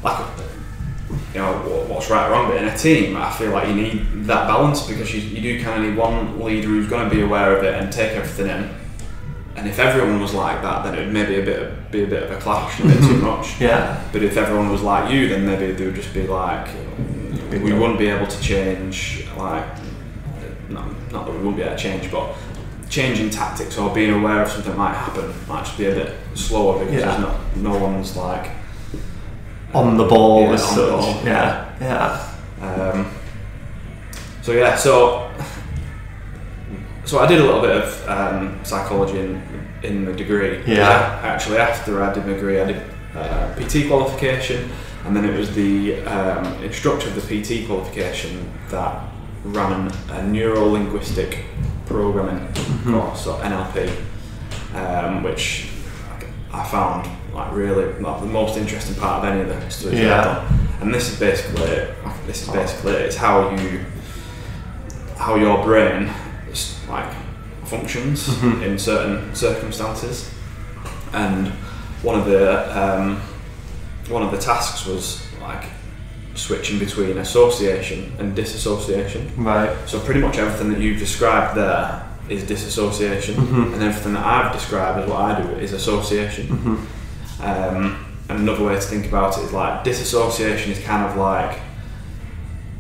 [0.05, 0.27] like,
[1.35, 1.53] you know,
[1.89, 4.87] what's right or wrong, but in a team, I feel like you need that balance
[4.87, 7.65] because you, you do kind of need one leader who's going to be aware of
[7.65, 8.71] it and take everything in.
[9.59, 12.07] And if everyone was like that, then it would maybe a bit of, be a
[12.07, 13.61] bit of a clash, a bit too much.
[13.61, 14.03] Yeah.
[14.13, 16.69] But if everyone was like you, then maybe they would just be like,
[17.51, 19.65] we wouldn't be able to change like
[20.69, 22.35] not, not that we wouldn't be able to change, but
[22.91, 26.79] changing tactics or being aware of something might happen might just be a bit slower
[26.79, 27.07] because Yeah.
[27.07, 28.51] there's not, no one's like
[29.75, 30.77] On the ball Yeah, as such.
[30.77, 31.23] ball.
[31.25, 32.65] Yeah, yeah.
[32.67, 33.11] Um,
[34.43, 35.31] so yeah, so
[37.05, 39.41] so I did a little bit of um, psychology in
[39.83, 40.63] in the degree.
[40.67, 41.21] Yeah.
[41.23, 42.83] Actually, after I did my degree, I did
[43.15, 44.71] uh, PT qualification,
[45.05, 49.03] and then it was the um, instructor of the PT qualification that
[49.45, 51.45] ran a neuro linguistic
[51.87, 52.47] programming
[52.85, 53.91] course, or NLP,
[54.75, 55.69] um, which
[56.53, 60.19] I found like really like the most interesting part of any of the studies Yeah.
[60.19, 60.59] I've done.
[60.81, 61.95] And this is basically it.
[62.27, 63.85] this is basically it's how you
[65.17, 66.11] how your brain
[66.89, 67.13] like
[67.69, 68.63] functions Mhm.
[68.63, 70.31] in certain circumstances.
[71.13, 71.49] And
[72.03, 72.45] one of the
[72.81, 73.21] um,
[74.09, 75.65] one of the tasks was like
[76.35, 79.33] switching between association and disassociation.
[79.37, 79.71] Right.
[79.87, 83.73] So pretty much everything that you've described there is disassociation, Mhm.
[83.75, 86.47] and everything that I've described as what I do is association.
[86.49, 86.79] Mhm.
[87.49, 87.97] Um,
[88.29, 91.61] and another way to think about it is like disassociation is kind of like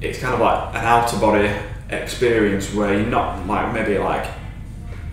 [0.00, 1.50] it's kind of like an outer body
[1.90, 4.24] experience where you're not like maybe like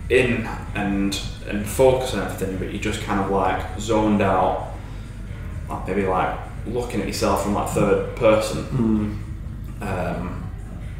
[0.08, 4.72] in and and focus on everything, but you're just kind of like zoned out,
[5.68, 8.64] like maybe like looking at yourself from like third person.
[8.64, 9.82] Mm.
[9.82, 10.50] Um,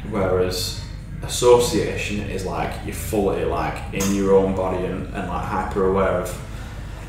[0.09, 0.83] whereas
[1.23, 6.21] association is like you're fully like in your own body and, and like hyper aware
[6.21, 6.43] of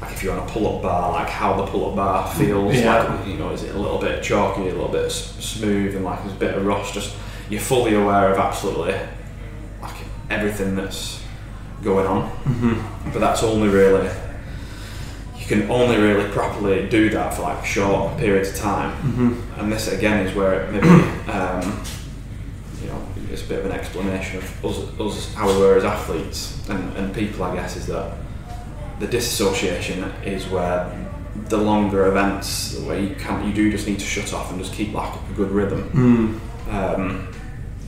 [0.00, 2.76] like if you're on a pull-up bar, like how the pull-up bar feels.
[2.76, 3.02] Yeah.
[3.02, 6.20] Like you know, is it a little bit chalky, a little bit smooth, and like
[6.22, 6.94] there's a bit of rust.
[6.94, 7.16] Just
[7.50, 8.94] you're fully aware of absolutely
[9.82, 9.96] like
[10.30, 11.17] everything that's
[11.82, 12.30] going on.
[12.44, 12.76] Mhm.
[13.12, 14.08] But that's only really
[15.38, 19.34] you can only really properly do that for like short periods of time Mhm.
[19.60, 20.86] and this again is where it maybe
[21.32, 21.80] um,
[22.82, 23.00] you know
[23.32, 26.94] it's a bit of an explanation of us, us how we were as athletes and,
[26.98, 28.12] and people I guess is that
[29.00, 30.86] the disassociation is where
[31.48, 34.74] the longer events where you can you do just need to shut off and just
[34.74, 36.74] keep like a good rhythm Mm.
[36.74, 37.28] um,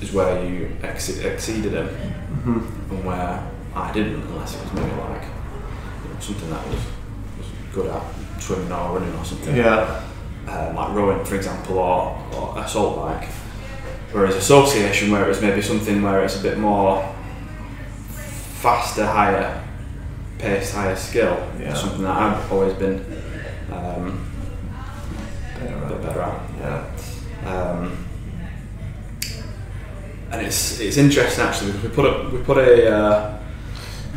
[0.00, 1.88] is where you exce- exceeded it
[2.46, 2.62] Mhm.
[2.90, 3.40] and where
[3.74, 8.02] I didn't unless it was maybe like you know, something that was, was good at
[8.40, 10.02] swimming or running or something Yeah.
[10.48, 13.28] um, like rowing, for example, or, or assault bike.
[14.12, 17.14] Whereas association, where it's maybe something where it's a bit more
[18.60, 19.62] faster, higher
[20.38, 21.74] pace, higher skill, Yeah.
[21.74, 23.04] something that I've always been
[23.70, 24.26] um,
[25.62, 26.40] a bit better at.
[26.60, 27.48] Yeah.
[27.48, 28.06] Um,
[30.32, 33.39] and it's it's interesting actually because we put a we put a uh,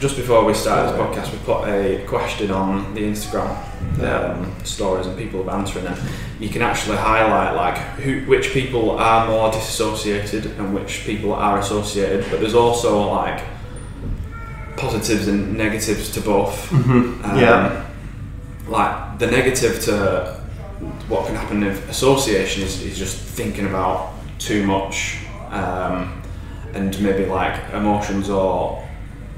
[0.03, 3.55] just before we started this podcast we put a question on the Instagram
[4.03, 5.97] um, stories and people have answering and
[6.41, 11.57] you can actually highlight like who which people are more disassociated and which people are
[11.59, 13.41] associated but there's also like
[14.75, 17.23] positives and negatives to both Mhm.
[17.23, 17.85] um, Yeah.
[18.67, 19.95] Like the negative to
[21.07, 25.17] what can happen if association is, is just thinking about too much
[25.51, 26.21] um,
[26.73, 28.82] and maybe like emotions or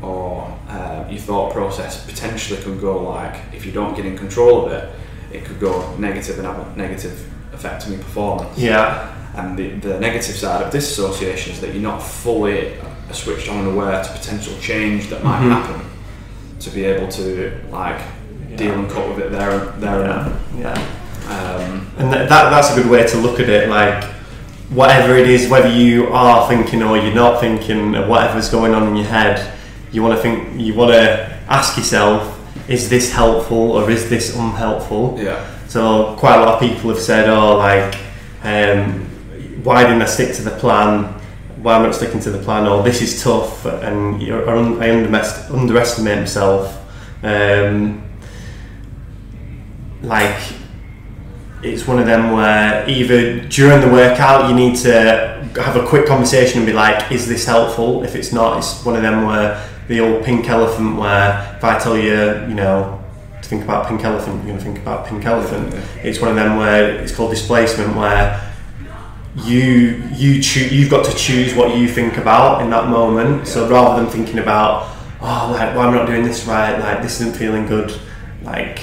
[0.05, 4.65] or uh, your thought process potentially could go like if you don't get in control
[4.65, 4.89] of it
[5.31, 7.15] it could go negative and have a negative
[7.53, 9.13] effect on your performance Yeah.
[9.35, 12.73] and the, the negative side of disassociation is that you're not fully
[13.11, 15.51] switched on and aware to potential change that might Mhm.
[15.51, 15.81] happen
[16.59, 17.99] to be able to like
[18.55, 20.29] deal and cope with it there and there Yeah.
[20.59, 20.79] Yeah.
[20.79, 21.71] and then.
[21.71, 23.67] Um, And th- that, that's a good way to look at it.
[23.69, 24.03] Like,
[24.69, 28.95] whatever it is, whether you are thinking or you're not thinking, whatever's going on in
[28.95, 29.37] your head,
[29.91, 32.31] you want to think, you want to ask yourself,
[32.69, 35.17] is this helpful or is this unhelpful?
[35.21, 37.95] yeah, So, quite a lot of people have said, oh, like,
[38.43, 39.05] um,
[39.63, 41.05] why didn't I stick to the plan?
[41.61, 42.67] Why am I not sticking to the plan?
[42.67, 46.77] Or this is tough, and you're, un- I underest- underestimate myself.
[47.23, 48.03] Um,
[50.03, 50.37] like,
[51.63, 56.05] it's one of them where either during the workout you need to have a quick
[56.05, 58.03] conversation and be like, is this helpful?
[58.03, 61.79] If it's not, it's one of them where the old pink elephant, where if I
[61.79, 63.03] tell you, you know,
[63.41, 65.73] to think about pink elephant, you're going to think about pink elephant.
[66.03, 68.41] It's one of them where it's called displacement, where
[69.43, 73.47] you you choo- you've got to choose what you think about in that moment.
[73.47, 76.79] So rather than thinking about, oh, like, why am I not doing this right?
[76.79, 77.99] Like, this isn't feeling good.
[78.41, 78.79] Like,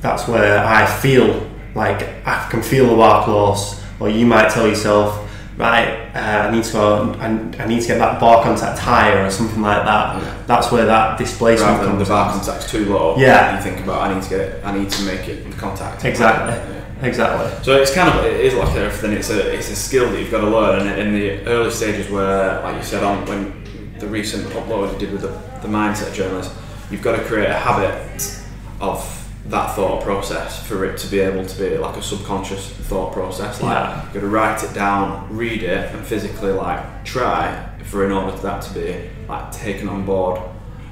[0.00, 3.82] that's where I feel like I can feel the bar close.
[4.00, 5.27] Or you might tell yourself,
[5.58, 9.26] right, uh, I need to go, I, I need to get that bar contact higher
[9.26, 10.22] or something like that.
[10.22, 10.42] Yeah.
[10.46, 13.16] That's where that displacement rather than the bar contact's too low.
[13.18, 13.56] Yeah.
[13.56, 16.04] you think about I need to get it, I need to make it contact.
[16.04, 16.54] Exactly.
[16.54, 16.78] Yeah.
[17.00, 17.64] Exactly.
[17.64, 19.12] So it's kind of it is like everything.
[19.12, 22.10] It's a it's a skill that you've got to learn, and in the early stages
[22.10, 25.28] where, like you said, on when the recent upload you did with the,
[25.60, 26.52] the mindset journalist,
[26.90, 28.40] you've got to create a habit
[28.80, 29.17] of
[29.48, 33.62] that thought process for it to be able to be like a subconscious thought process.
[33.62, 34.02] Like Yeah.
[34.04, 38.36] you've got to write it down, read it, and physically like try for in order
[38.36, 38.96] for that to be
[39.28, 40.40] like taken on board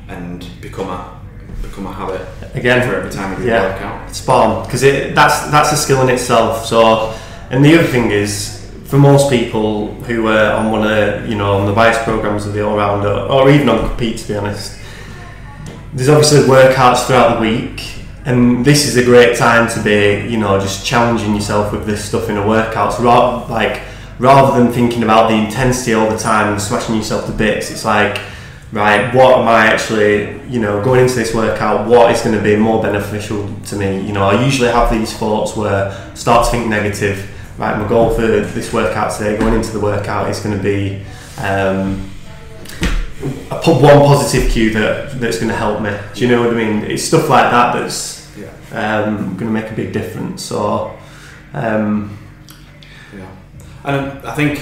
[0.08, 1.20] and become a
[1.62, 2.20] become a habit
[2.54, 3.62] Again, for every time you do yeah.
[3.62, 4.14] a workout.
[4.14, 6.64] Spot on, because that's that's a skill in itself.
[6.64, 7.14] So,
[7.50, 11.58] and the other thing is, for most people who are on one of you know
[11.58, 14.78] on the bias programs of the all rounder, or even on compete, to be honest,
[15.92, 17.80] there's obviously workouts throughout the week,
[18.26, 22.04] and this is a great time to be you know just challenging yourself with this
[22.04, 22.92] stuff in a workout.
[22.92, 23.82] So, ra- like
[24.18, 27.84] rather than thinking about the intensity all the time and smashing yourself to bits, it's
[27.84, 28.20] like
[28.72, 32.42] right, what am I actually, you know, going into this workout, what is going to
[32.42, 34.00] be more beneficial to me?
[34.00, 37.32] You know, I usually have these thoughts where I start to think negative.
[37.58, 41.02] Right, my goal for this workout today, going into the workout, is going to be
[41.38, 42.10] um,
[43.48, 45.96] put one positive cue that that's going to help me.
[46.12, 46.82] Do you know what I mean?
[46.82, 48.15] It's stuff like that that's.
[48.76, 50.42] Um, going to make a big difference.
[50.44, 50.96] So,
[51.54, 52.16] um,
[53.16, 53.26] Yeah.
[53.84, 54.58] And I think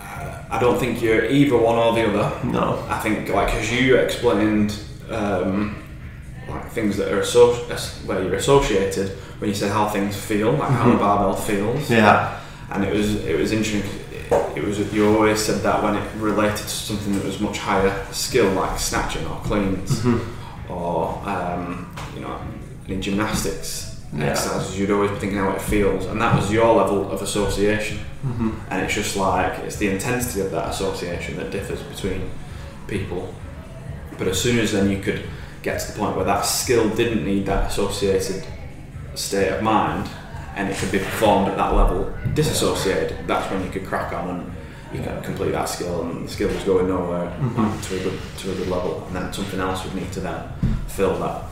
[0.00, 2.46] uh, I don't think you're either one or the other.
[2.46, 4.70] no, I think like as you explained
[5.10, 5.76] um,
[6.48, 10.70] like things that are associ- where you're associated when you said how things feel, like
[10.70, 12.40] how the barbell feels, yeah,
[12.72, 13.82] and it was it was interesting.
[14.10, 17.58] It, it was you always said that when it related to something that was much
[17.58, 20.20] higher skill, like snatching or cleans Mhm.
[20.68, 22.36] or um, you know
[22.88, 24.26] any gymnastics Yeah.
[24.26, 24.78] exercises.
[24.78, 28.50] You'd always be thinking how it feels, and that was your level of association hmm
[28.70, 32.28] and it's just like it's the intensity of that association that differs between
[32.88, 33.32] people.
[34.18, 35.22] But as soon as then you could
[35.62, 38.44] get to the point where that skill didn't need that associated
[39.14, 40.08] state of mind,
[40.56, 44.28] and it could be performed at that level disassociated, that's when you could crack on
[44.30, 44.52] and
[44.94, 47.82] you can complete that skill, and the skill was going nowhere Mhm.
[47.88, 50.38] to a good to a good level, and then something else would need to then
[50.88, 51.42] fill that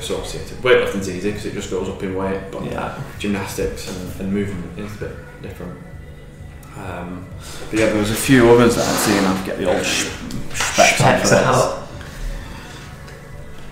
[0.00, 0.58] associated.
[0.58, 4.78] Weightlifting's easy because it just goes up in weight, but yeah, gymnastics and, and movement
[4.78, 5.78] is a bit different.
[6.76, 7.26] Um,
[7.70, 9.24] but yeah, there was a few others that I'd seen.
[9.24, 10.08] I'd get the old sh-
[10.54, 11.32] specs on for Checks this.
[11.40, 11.88] out.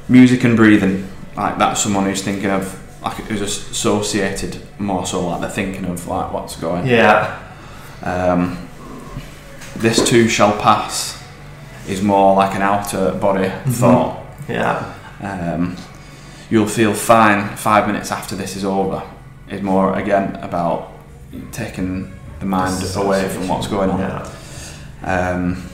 [0.08, 5.40] Music and breathing, like that's someone who's thinking of like who's associated more so like
[5.42, 6.86] they're thinking of like what's going.
[6.86, 7.38] Yeah,
[8.02, 8.68] Um,
[9.76, 11.22] this too shall pass
[11.86, 14.24] is more like an outer body thought.
[14.48, 15.76] yeah, Um,
[16.50, 19.02] you'll feel fine five minutes after this is over.
[19.48, 20.92] Is more again about
[21.52, 23.98] taking the mind away from what's going on.
[24.00, 24.34] Yeah.
[25.02, 25.70] Um,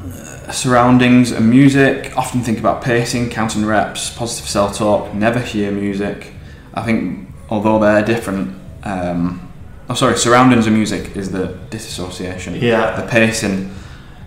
[0.00, 2.16] uh, surroundings and music.
[2.16, 5.12] Often think about pacing, counting reps, positive self-talk.
[5.12, 6.32] Never hear music.
[6.72, 8.56] I think although they're different.
[8.84, 9.52] Um,
[9.90, 10.16] oh, sorry.
[10.16, 12.54] Surroundings and music is the disassociation.
[12.54, 13.00] Yeah.
[13.00, 13.74] The pacing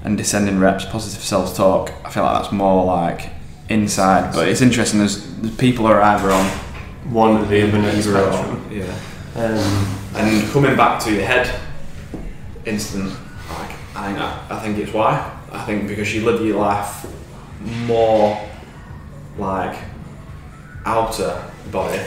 [0.03, 1.91] and descending reps, positive self-talk.
[2.05, 3.29] I feel like that's more like
[3.69, 4.33] inside.
[4.33, 4.99] But it's interesting.
[4.99, 6.45] There's, there's people are either on
[7.11, 8.33] One of the other end of the either or.
[8.33, 8.67] spectrum.
[8.71, 8.99] Yeah.
[9.35, 11.49] Um, And coming back to your head
[12.65, 13.09] instant,
[13.49, 15.31] like I think I, think it's why.
[15.51, 17.05] I think because you live your life
[17.85, 18.39] more
[19.37, 19.77] like
[20.85, 21.99] outer body,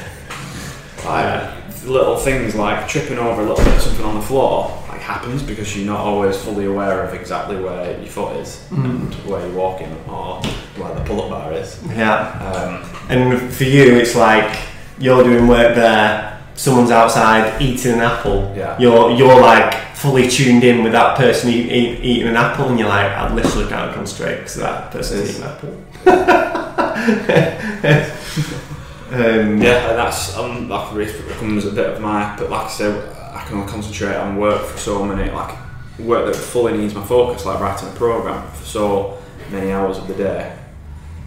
[1.05, 1.51] like
[1.85, 5.77] little things like tripping over a little bit something on the floor, like happens because
[5.77, 9.93] you're not always fully aware of exactly where your foot is and where you're walking
[10.09, 10.41] or
[10.77, 11.79] where the pull-up bar is.
[11.95, 12.39] yeah.
[12.41, 14.59] Um, And for you, it's like
[14.99, 16.41] you're doing work there.
[16.55, 18.53] Someone's outside eating an apple.
[18.57, 18.79] Yeah.
[18.79, 22.79] You're you're like fully tuned in with that person eat, eat, eating an apple, and
[22.79, 25.77] you're like, I literally can't concentrate because that person's eating an apple.
[29.13, 32.35] um, Yeah, and that's um, that becomes a bit of my.
[32.37, 35.57] But like I said, I can only concentrate on work for so many like
[35.99, 39.19] work that fully needs my focus, like writing a program for so
[39.51, 40.57] many hours of the day.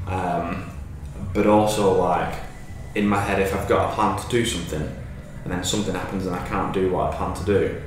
[0.08, 0.70] Um,
[1.34, 2.34] but also like
[2.96, 4.82] in my head, if I've got a plan to do something,
[5.44, 7.82] and then something happens and I can't do what I plan to do,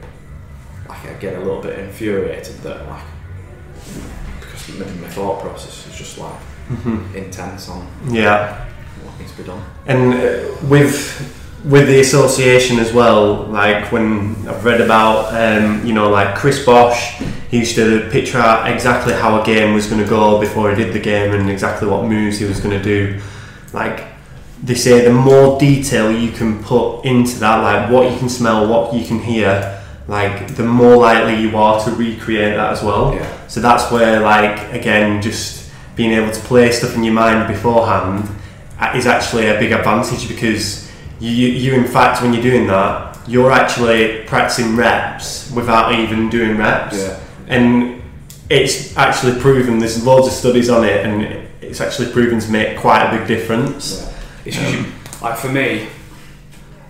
[0.88, 3.05] like I get a little bit infuriated that like
[4.41, 6.38] because maybe my thought process is just like
[6.69, 7.14] mhm.
[7.14, 8.67] intense on Yeah.
[9.03, 9.62] what needs to be done.
[9.87, 15.92] And uh, with with the association as well, like when I've read about, um, you
[15.92, 17.18] know, like Chris Bosh,
[17.51, 20.83] he used to picture out exactly how a game was going to go before he
[20.83, 23.21] did the game and exactly what moves he was going to do.
[23.73, 24.07] Like
[24.62, 28.68] they say, the more detail you can put into that, like what you can smell,
[28.68, 33.14] what you can hear, like the more likely you are to recreate that as well.
[33.14, 33.47] Yeah.
[33.49, 38.29] So that's where, like, again, just being able to play stuff in your mind beforehand
[38.79, 40.88] uh, is actually a big advantage because
[41.21, 46.57] you, you in fact, when you're doing that, you're actually practicing reps without even doing
[46.57, 46.97] reps.
[46.97, 47.21] Yeah.
[47.49, 48.03] And
[48.49, 52.79] it's actually proven, there's loads of studies on it, and it's actually proven to make
[52.79, 54.01] quite a big difference.
[54.01, 54.15] Yeah.
[54.45, 55.89] It's usually um, like for me,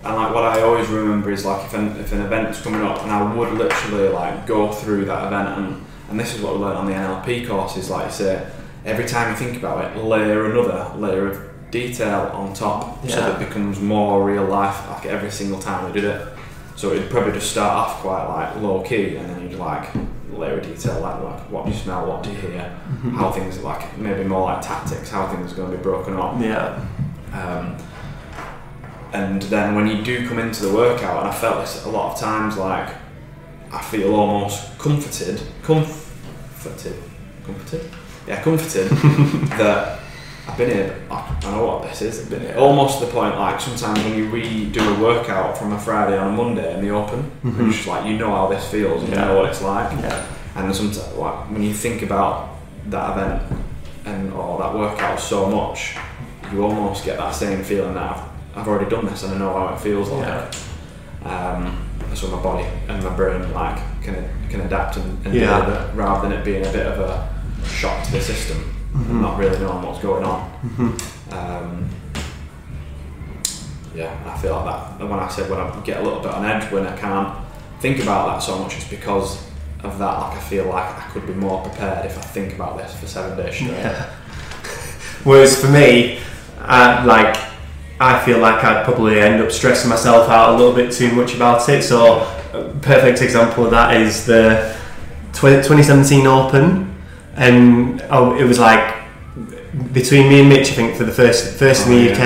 [0.03, 3.01] and like what I always remember is like if an if an event's coming up,
[3.03, 6.59] and I would literally like go through that event, and and this is what we
[6.59, 8.49] learned on the NLP course is like you say,
[8.85, 13.41] every time you think about it, layer another layer of detail on top, so that
[13.41, 14.87] it becomes more real life.
[14.89, 16.27] Like every single time we did it,
[16.75, 19.89] so it'd probably just start off quite like low key, and then you'd like
[20.31, 22.69] layer of detail like like what do you smell, what do you hear,
[23.13, 26.15] how things are like maybe more like tactics, how things are going to be broken
[26.15, 26.39] up.
[26.39, 26.85] Yeah.
[27.33, 27.77] Um,
[29.11, 32.13] and then when you do come into the workout, and I felt this a lot
[32.13, 32.95] of times, like
[33.71, 36.95] I feel almost comforted, comforted,
[37.43, 37.89] comforted,
[38.27, 38.89] yeah, comforted
[39.57, 39.98] that
[40.49, 40.95] I've been here.
[41.11, 42.21] I I know what this is.
[42.23, 45.73] I've been here almost to the point like sometimes when you redo a workout from
[45.73, 47.67] a Friday on a Monday in the open, Mhm.
[47.67, 49.25] it's just like you know how this feels, you Yeah.
[49.25, 49.91] know what it's like.
[50.01, 50.21] Yeah.
[50.55, 52.49] And sometimes, like, when you think about
[52.89, 53.41] that event
[54.05, 55.95] and or that workout so much,
[56.51, 58.23] you almost get that same feeling that I've,
[58.61, 60.25] I've already done this and I know how it feels like.
[60.25, 60.45] Yeah.
[61.25, 61.77] Um,
[62.15, 64.15] so my body and my brain like can
[64.49, 65.59] can adapt and, and Yeah.
[65.59, 67.29] deal with it rather than it being a bit of a
[67.67, 68.57] shock to the system
[68.95, 69.09] Mhm.
[69.09, 70.49] and not really knowing what's going on.
[70.65, 71.33] Mhm.
[71.33, 71.89] Um,
[73.95, 74.99] yeah, I feel like that.
[75.01, 77.29] And when I said when I get a little bit on edge when I can't
[77.79, 79.37] think about that so much, it's because
[79.83, 80.19] of that.
[80.19, 83.07] Like I feel like I could be more prepared if I think about this for
[83.07, 83.71] seven days straight.
[83.71, 84.05] Yeah.
[85.23, 86.19] Whereas for me,
[86.65, 87.37] I, like
[87.99, 91.35] I feel like I'd probably end up stressing myself out a little bit too much
[91.35, 91.83] about it.
[91.83, 92.21] So,
[92.53, 94.73] a perfect example of that is the
[95.33, 96.88] tw- 2017 Open,
[97.39, 98.95] and oh, it was like
[99.93, 102.11] between me and Mitch, I think, for the first first in Oh, the yeah.
[102.11, 102.19] UK,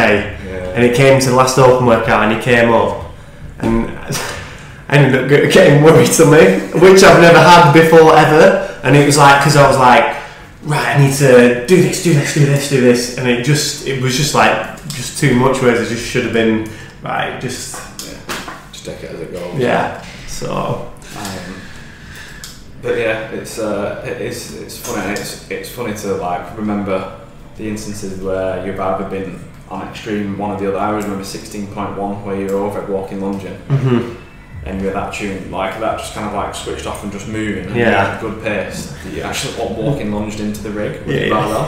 [0.46, 0.74] Yeah.
[0.76, 3.12] and it came to the last Open workout, and he came up,
[3.60, 3.90] and
[4.90, 9.06] I ended up getting worried to me, which I've never had before ever, and it
[9.06, 10.18] was like because I was like
[10.66, 13.86] right, I need to do this, do this, do this, do this, and it just,
[13.86, 15.62] it was just like, just too much.
[15.62, 16.70] Whereas it just should have been,
[17.02, 17.76] right, just,
[18.08, 18.60] yeah.
[18.72, 19.60] Just take it as it goes.
[19.60, 20.02] yeah.
[20.28, 20.93] So,
[22.84, 25.14] but yeah, it's uh, it is it's funny.
[25.14, 27.20] It's it's funny to like remember
[27.58, 30.78] the instances where you've either been on extreme one or the other.
[30.78, 34.18] I always remember sixteen point one where you're over at walking lunging mhm.
[34.66, 37.66] and you're that tune like that just kind of like switched off and just moving
[37.68, 38.04] and Yeah.
[38.06, 38.94] at a good pace.
[39.12, 41.66] You actually wa- walking lunged into the rig with Yeah, barbell.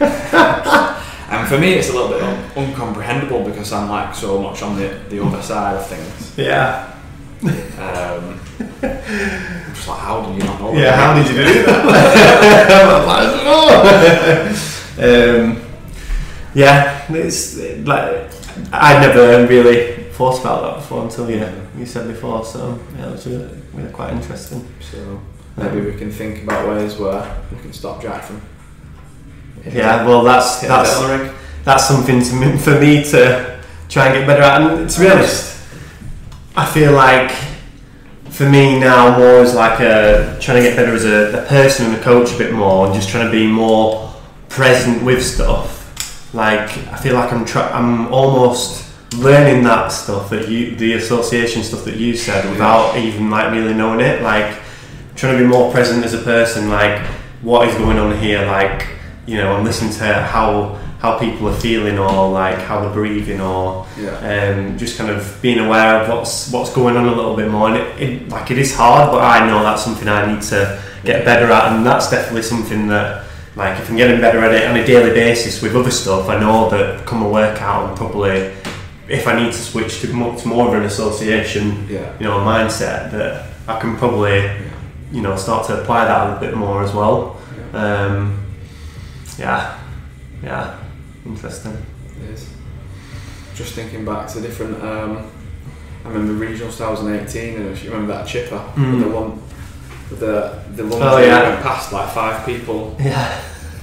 [1.30, 4.76] and for me, it's a little bit un- uncomprehendable because I'm like so much on
[4.76, 6.32] the the other side of things.
[6.38, 6.92] yeah,
[7.78, 8.40] Um,
[8.82, 10.72] I'm just like, how did you not know?
[10.72, 10.82] yeah.
[10.82, 10.96] that?
[10.96, 11.84] How did you do that?
[13.08, 13.44] I don't
[14.98, 15.44] know.
[15.44, 15.62] um,
[16.54, 18.30] yeah, it's like
[18.72, 22.44] I never really thought about that before until you you said before.
[22.44, 24.66] So yeah, it was really, really quite interesting.
[24.80, 25.20] So
[25.56, 28.42] maybe we can think about ways where we can stop Jak from.
[29.64, 31.34] Yeah, well, that's that's it on the ring.
[31.64, 34.60] that's something to me, for me to try and get better at.
[34.62, 35.62] And to be honest,
[36.56, 37.30] I feel like
[38.38, 41.86] for me now more is like a trying to get better as a, a person
[41.86, 44.14] and a coach a bit more, and just trying to be more
[44.48, 46.32] present with stuff.
[46.32, 51.64] Like I feel like I'm try- I'm almost learning that stuff that you the association
[51.64, 54.22] stuff that you said without even like really knowing it.
[54.22, 54.60] Like
[55.16, 56.68] trying to be more present as a person.
[56.68, 57.04] Like
[57.42, 58.46] what is going on here?
[58.46, 58.86] Like
[59.26, 63.40] you know, I'm listening to how how people are feeling or like how they're breathing
[63.40, 64.16] or Yeah.
[64.56, 67.68] um, just kind of being aware of what's what's going on a little bit more.
[67.68, 70.82] And it, it like it is hard, but I know that's something I need to
[71.04, 74.68] get better at, and that's definitely something that like if I'm getting better at it
[74.68, 78.52] on a daily basis with other stuff, I know that come a workout, I'm probably
[79.08, 82.12] if I need to switch to more, to more of an association, Yeah.
[82.20, 84.50] you know, mindset that I can probably
[85.12, 87.36] you know start to apply that a bit more as well.
[87.72, 88.44] Um,
[89.38, 89.78] yeah,
[90.42, 90.77] yeah,
[91.28, 91.76] interesting.
[92.22, 92.48] It is.
[93.54, 94.82] Just thinking back to different.
[94.82, 95.30] Um,
[96.04, 99.02] I remember regional 2018, and if you remember that chipper Mm.
[99.02, 99.42] the one,
[100.10, 101.48] the the lunge Oh, yeah.
[101.50, 102.96] went past like five people.
[103.00, 103.40] Yeah,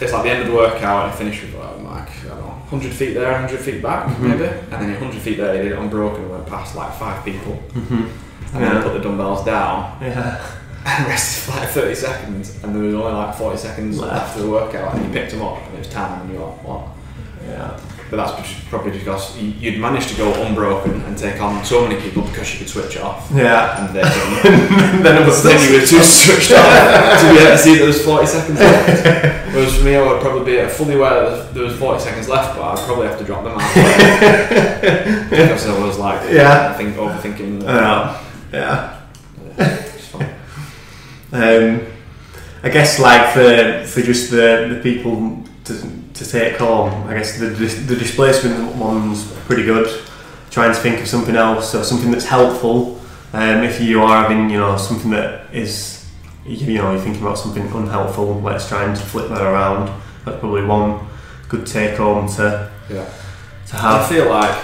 [0.00, 2.40] It's like the end of the workout, and I finished with like, like I don't
[2.40, 4.20] know, 100 feet there, 100 feet back, Mhm.
[4.20, 7.24] maybe, and then 100 feet there, you did it unbroken, and went past like five
[7.24, 8.04] people, hmm
[8.54, 8.82] and then Yeah.
[8.82, 10.40] put the dumbbells down, yeah,
[10.98, 14.14] and rested for like 30 seconds, and there was only like 40 seconds Left.
[14.14, 16.64] after the workout, and you picked them up, and it was time, and you're like,
[16.64, 16.88] what?
[17.46, 17.78] yeah.
[18.10, 22.00] but that's probably because you- you'd managed to go unbroken and take on so many
[22.00, 23.30] people because you could switch off.
[23.34, 23.84] Yeah.
[23.84, 23.88] And
[24.42, 25.02] couldn't.
[25.02, 27.78] then it was then you were too switched off to be able to see that
[27.78, 29.04] there was 40 seconds left.
[29.54, 32.56] Whereas for me, I would probably be fully aware that there was 40 seconds left,
[32.56, 33.74] but I'd probably have to drop them out.
[35.30, 36.70] because I was like, Yeah.
[36.70, 37.62] I think overthinking.
[37.62, 38.22] Yeah.
[38.52, 38.94] Yeah.
[41.32, 41.86] Um,
[42.62, 45.74] I guess like for for just the, the people to,
[46.14, 50.02] to take home, I guess the the displacement one's pretty good.
[50.50, 53.00] Trying to think of something else or something that's helpful.
[53.32, 56.06] Um, if you are having you know something that is
[56.46, 59.88] you know you're thinking about something unhelpful, let's try and flip that around.
[60.24, 61.06] That's probably one
[61.48, 63.04] good take home to Yeah.
[63.68, 64.00] to have.
[64.02, 64.56] I feel like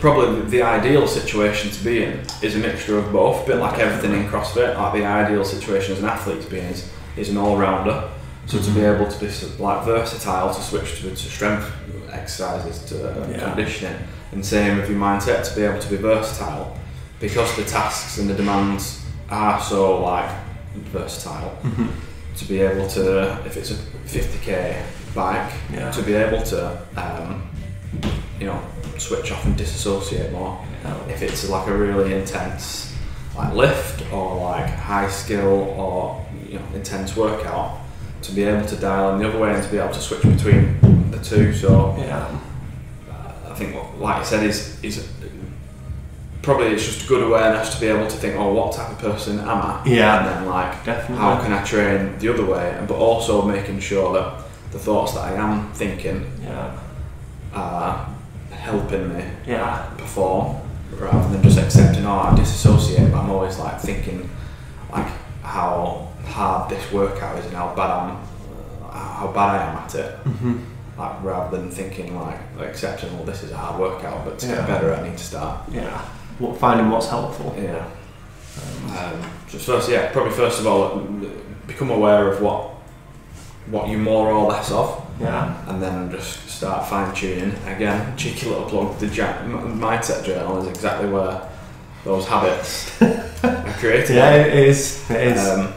[0.00, 3.44] probably the ideal situation to be in is a mixture of both.
[3.44, 6.58] A bit like everything in CrossFit, like the ideal situation as an athlete to be
[6.58, 8.08] in is, is an all-rounder.
[8.46, 9.26] So to be able to be
[9.62, 11.70] like versatile, to switch to, to strength
[12.12, 13.38] exercises, to uh, Yeah.
[13.52, 13.96] conditioning,
[14.32, 16.76] and same with your mindset to be able to be versatile,
[17.20, 20.30] because the tasks and the demands are so like
[20.92, 21.58] versatile.
[21.62, 21.88] Mhm.
[22.36, 23.74] To be able to, if it's a
[24.06, 24.82] 50k
[25.14, 25.90] bike, Yeah.
[25.90, 27.42] to be able to, um,
[28.38, 28.60] you know,
[29.00, 30.58] switch off and disassociate more.
[31.08, 32.94] If it's like a really intense
[33.36, 37.78] like lift or like high skill or you know intense workout,
[38.22, 40.22] to be able to dial in the other way and to be able to switch
[40.22, 41.52] between the two.
[41.52, 42.26] So Yeah.
[42.26, 42.40] Um,
[43.50, 45.08] I think, what, like I said, is is
[46.42, 49.40] probably it's just good awareness to be able to think, oh, what type of person
[49.40, 49.82] am I?
[49.86, 50.18] Yeah.
[50.18, 51.16] And then like Definitely.
[51.16, 55.12] how can I train the other way, and but also making sure that the thoughts
[55.14, 56.78] that I am thinking Yeah.
[57.54, 58.08] are
[58.70, 59.86] helping me Yeah.
[59.96, 60.56] perform
[60.98, 64.28] rather than just accepting oh I disassociate but I'm always like thinking
[64.92, 65.08] like
[65.42, 68.10] how hard this workout is and how bad I'm
[68.84, 70.56] uh, how bad I am at it hmm
[70.98, 74.54] like rather than thinking like accepting well this is a hard workout but to Yeah.
[74.56, 75.98] get better I need to start Yeah.
[76.38, 77.54] What finding what's helpful.
[77.60, 77.84] yeah
[78.98, 79.16] um,
[79.48, 81.00] just first yeah probably first of all
[81.66, 82.60] become aware of what
[83.74, 84.86] what you're more or less of
[85.20, 85.70] Yeah.
[85.70, 87.54] and then just start fine tuning.
[87.66, 88.98] Again, cheeky little plug.
[88.98, 91.40] The ja- M- mindset journal is exactly where
[92.04, 94.16] those habits are created.
[94.16, 95.10] Yeah, it is.
[95.10, 95.48] It is.
[95.48, 95.72] Um,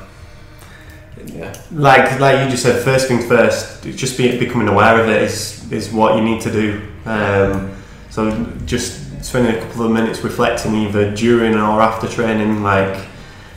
[1.26, 1.54] yeah.
[1.72, 3.84] like like you just said, first things first.
[3.84, 6.82] Just be becoming aware of it is is what you need to do.
[7.06, 7.76] Um,
[8.10, 8.32] so
[8.66, 13.06] just spending a couple of minutes reflecting, either during or after training, like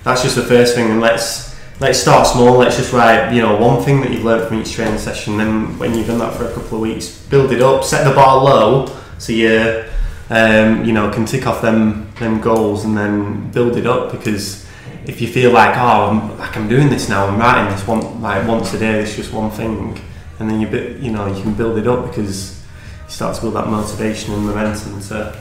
[0.04, 0.90] that's just the first thing.
[0.90, 1.51] And let's
[1.82, 2.58] let's start small.
[2.58, 5.36] Let's just write, you know, one thing that you've learned from each training session.
[5.36, 7.82] Then when you've done that for a couple of weeks, build it up.
[7.84, 8.86] Set the bar low
[9.18, 9.84] so you
[10.30, 14.66] um, you know can tick off them them goals and then build it up because
[15.06, 18.20] if you feel like oh I'm, like I'm doing this now I'm writing this one
[18.20, 20.00] like once a day it's just one thing
[20.38, 22.64] and then you bit you know you can build it up because
[23.04, 25.36] you start to build that motivation and momentum to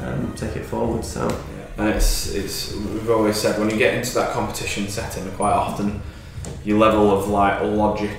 [0.00, 1.26] um, take it forward so
[1.80, 6.02] And it's it's we've always said when you get into that competition setting, quite often
[6.64, 8.16] your level of like logic.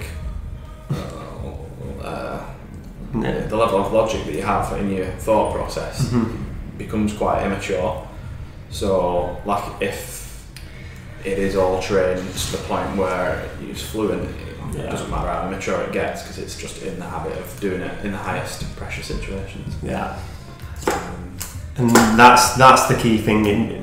[0.90, 2.46] Uh, uh,
[3.20, 6.38] yeah the level of logic that you have in your thought process Mhm.
[6.78, 8.08] becomes quite immature.
[8.72, 10.44] So, like, if
[11.24, 14.30] it is all trained to the point where it's fluent, it
[14.78, 14.90] Yeah.
[14.90, 17.94] doesn't matter how immature it gets because it's just in the habit of doing it
[18.06, 19.76] in the highest pressure situations.
[19.84, 20.16] yeah
[21.78, 23.78] and that's that's the key thing You-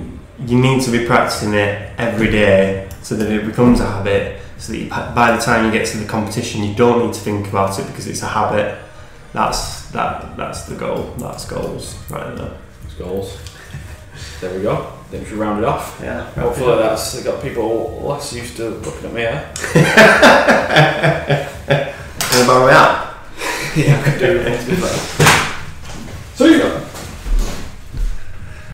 [0.46, 4.72] you need to be practicing it every day so that it becomes a habit so
[4.72, 7.48] that you, by the time you get to the competition you don't need to think
[7.48, 8.78] about it because it's a habit
[9.32, 12.52] that's that that's the goal that's goals right there
[12.84, 13.36] it's goals.
[14.40, 14.92] There we go.
[15.10, 15.98] Then we should round it off.
[16.02, 19.22] yeah Hopefully, that's got people less used to looking at me.
[19.22, 19.42] Eh?
[22.30, 23.14] What about we out?
[23.76, 24.60] yeah, I could do it.
[24.60, 24.96] to be fair.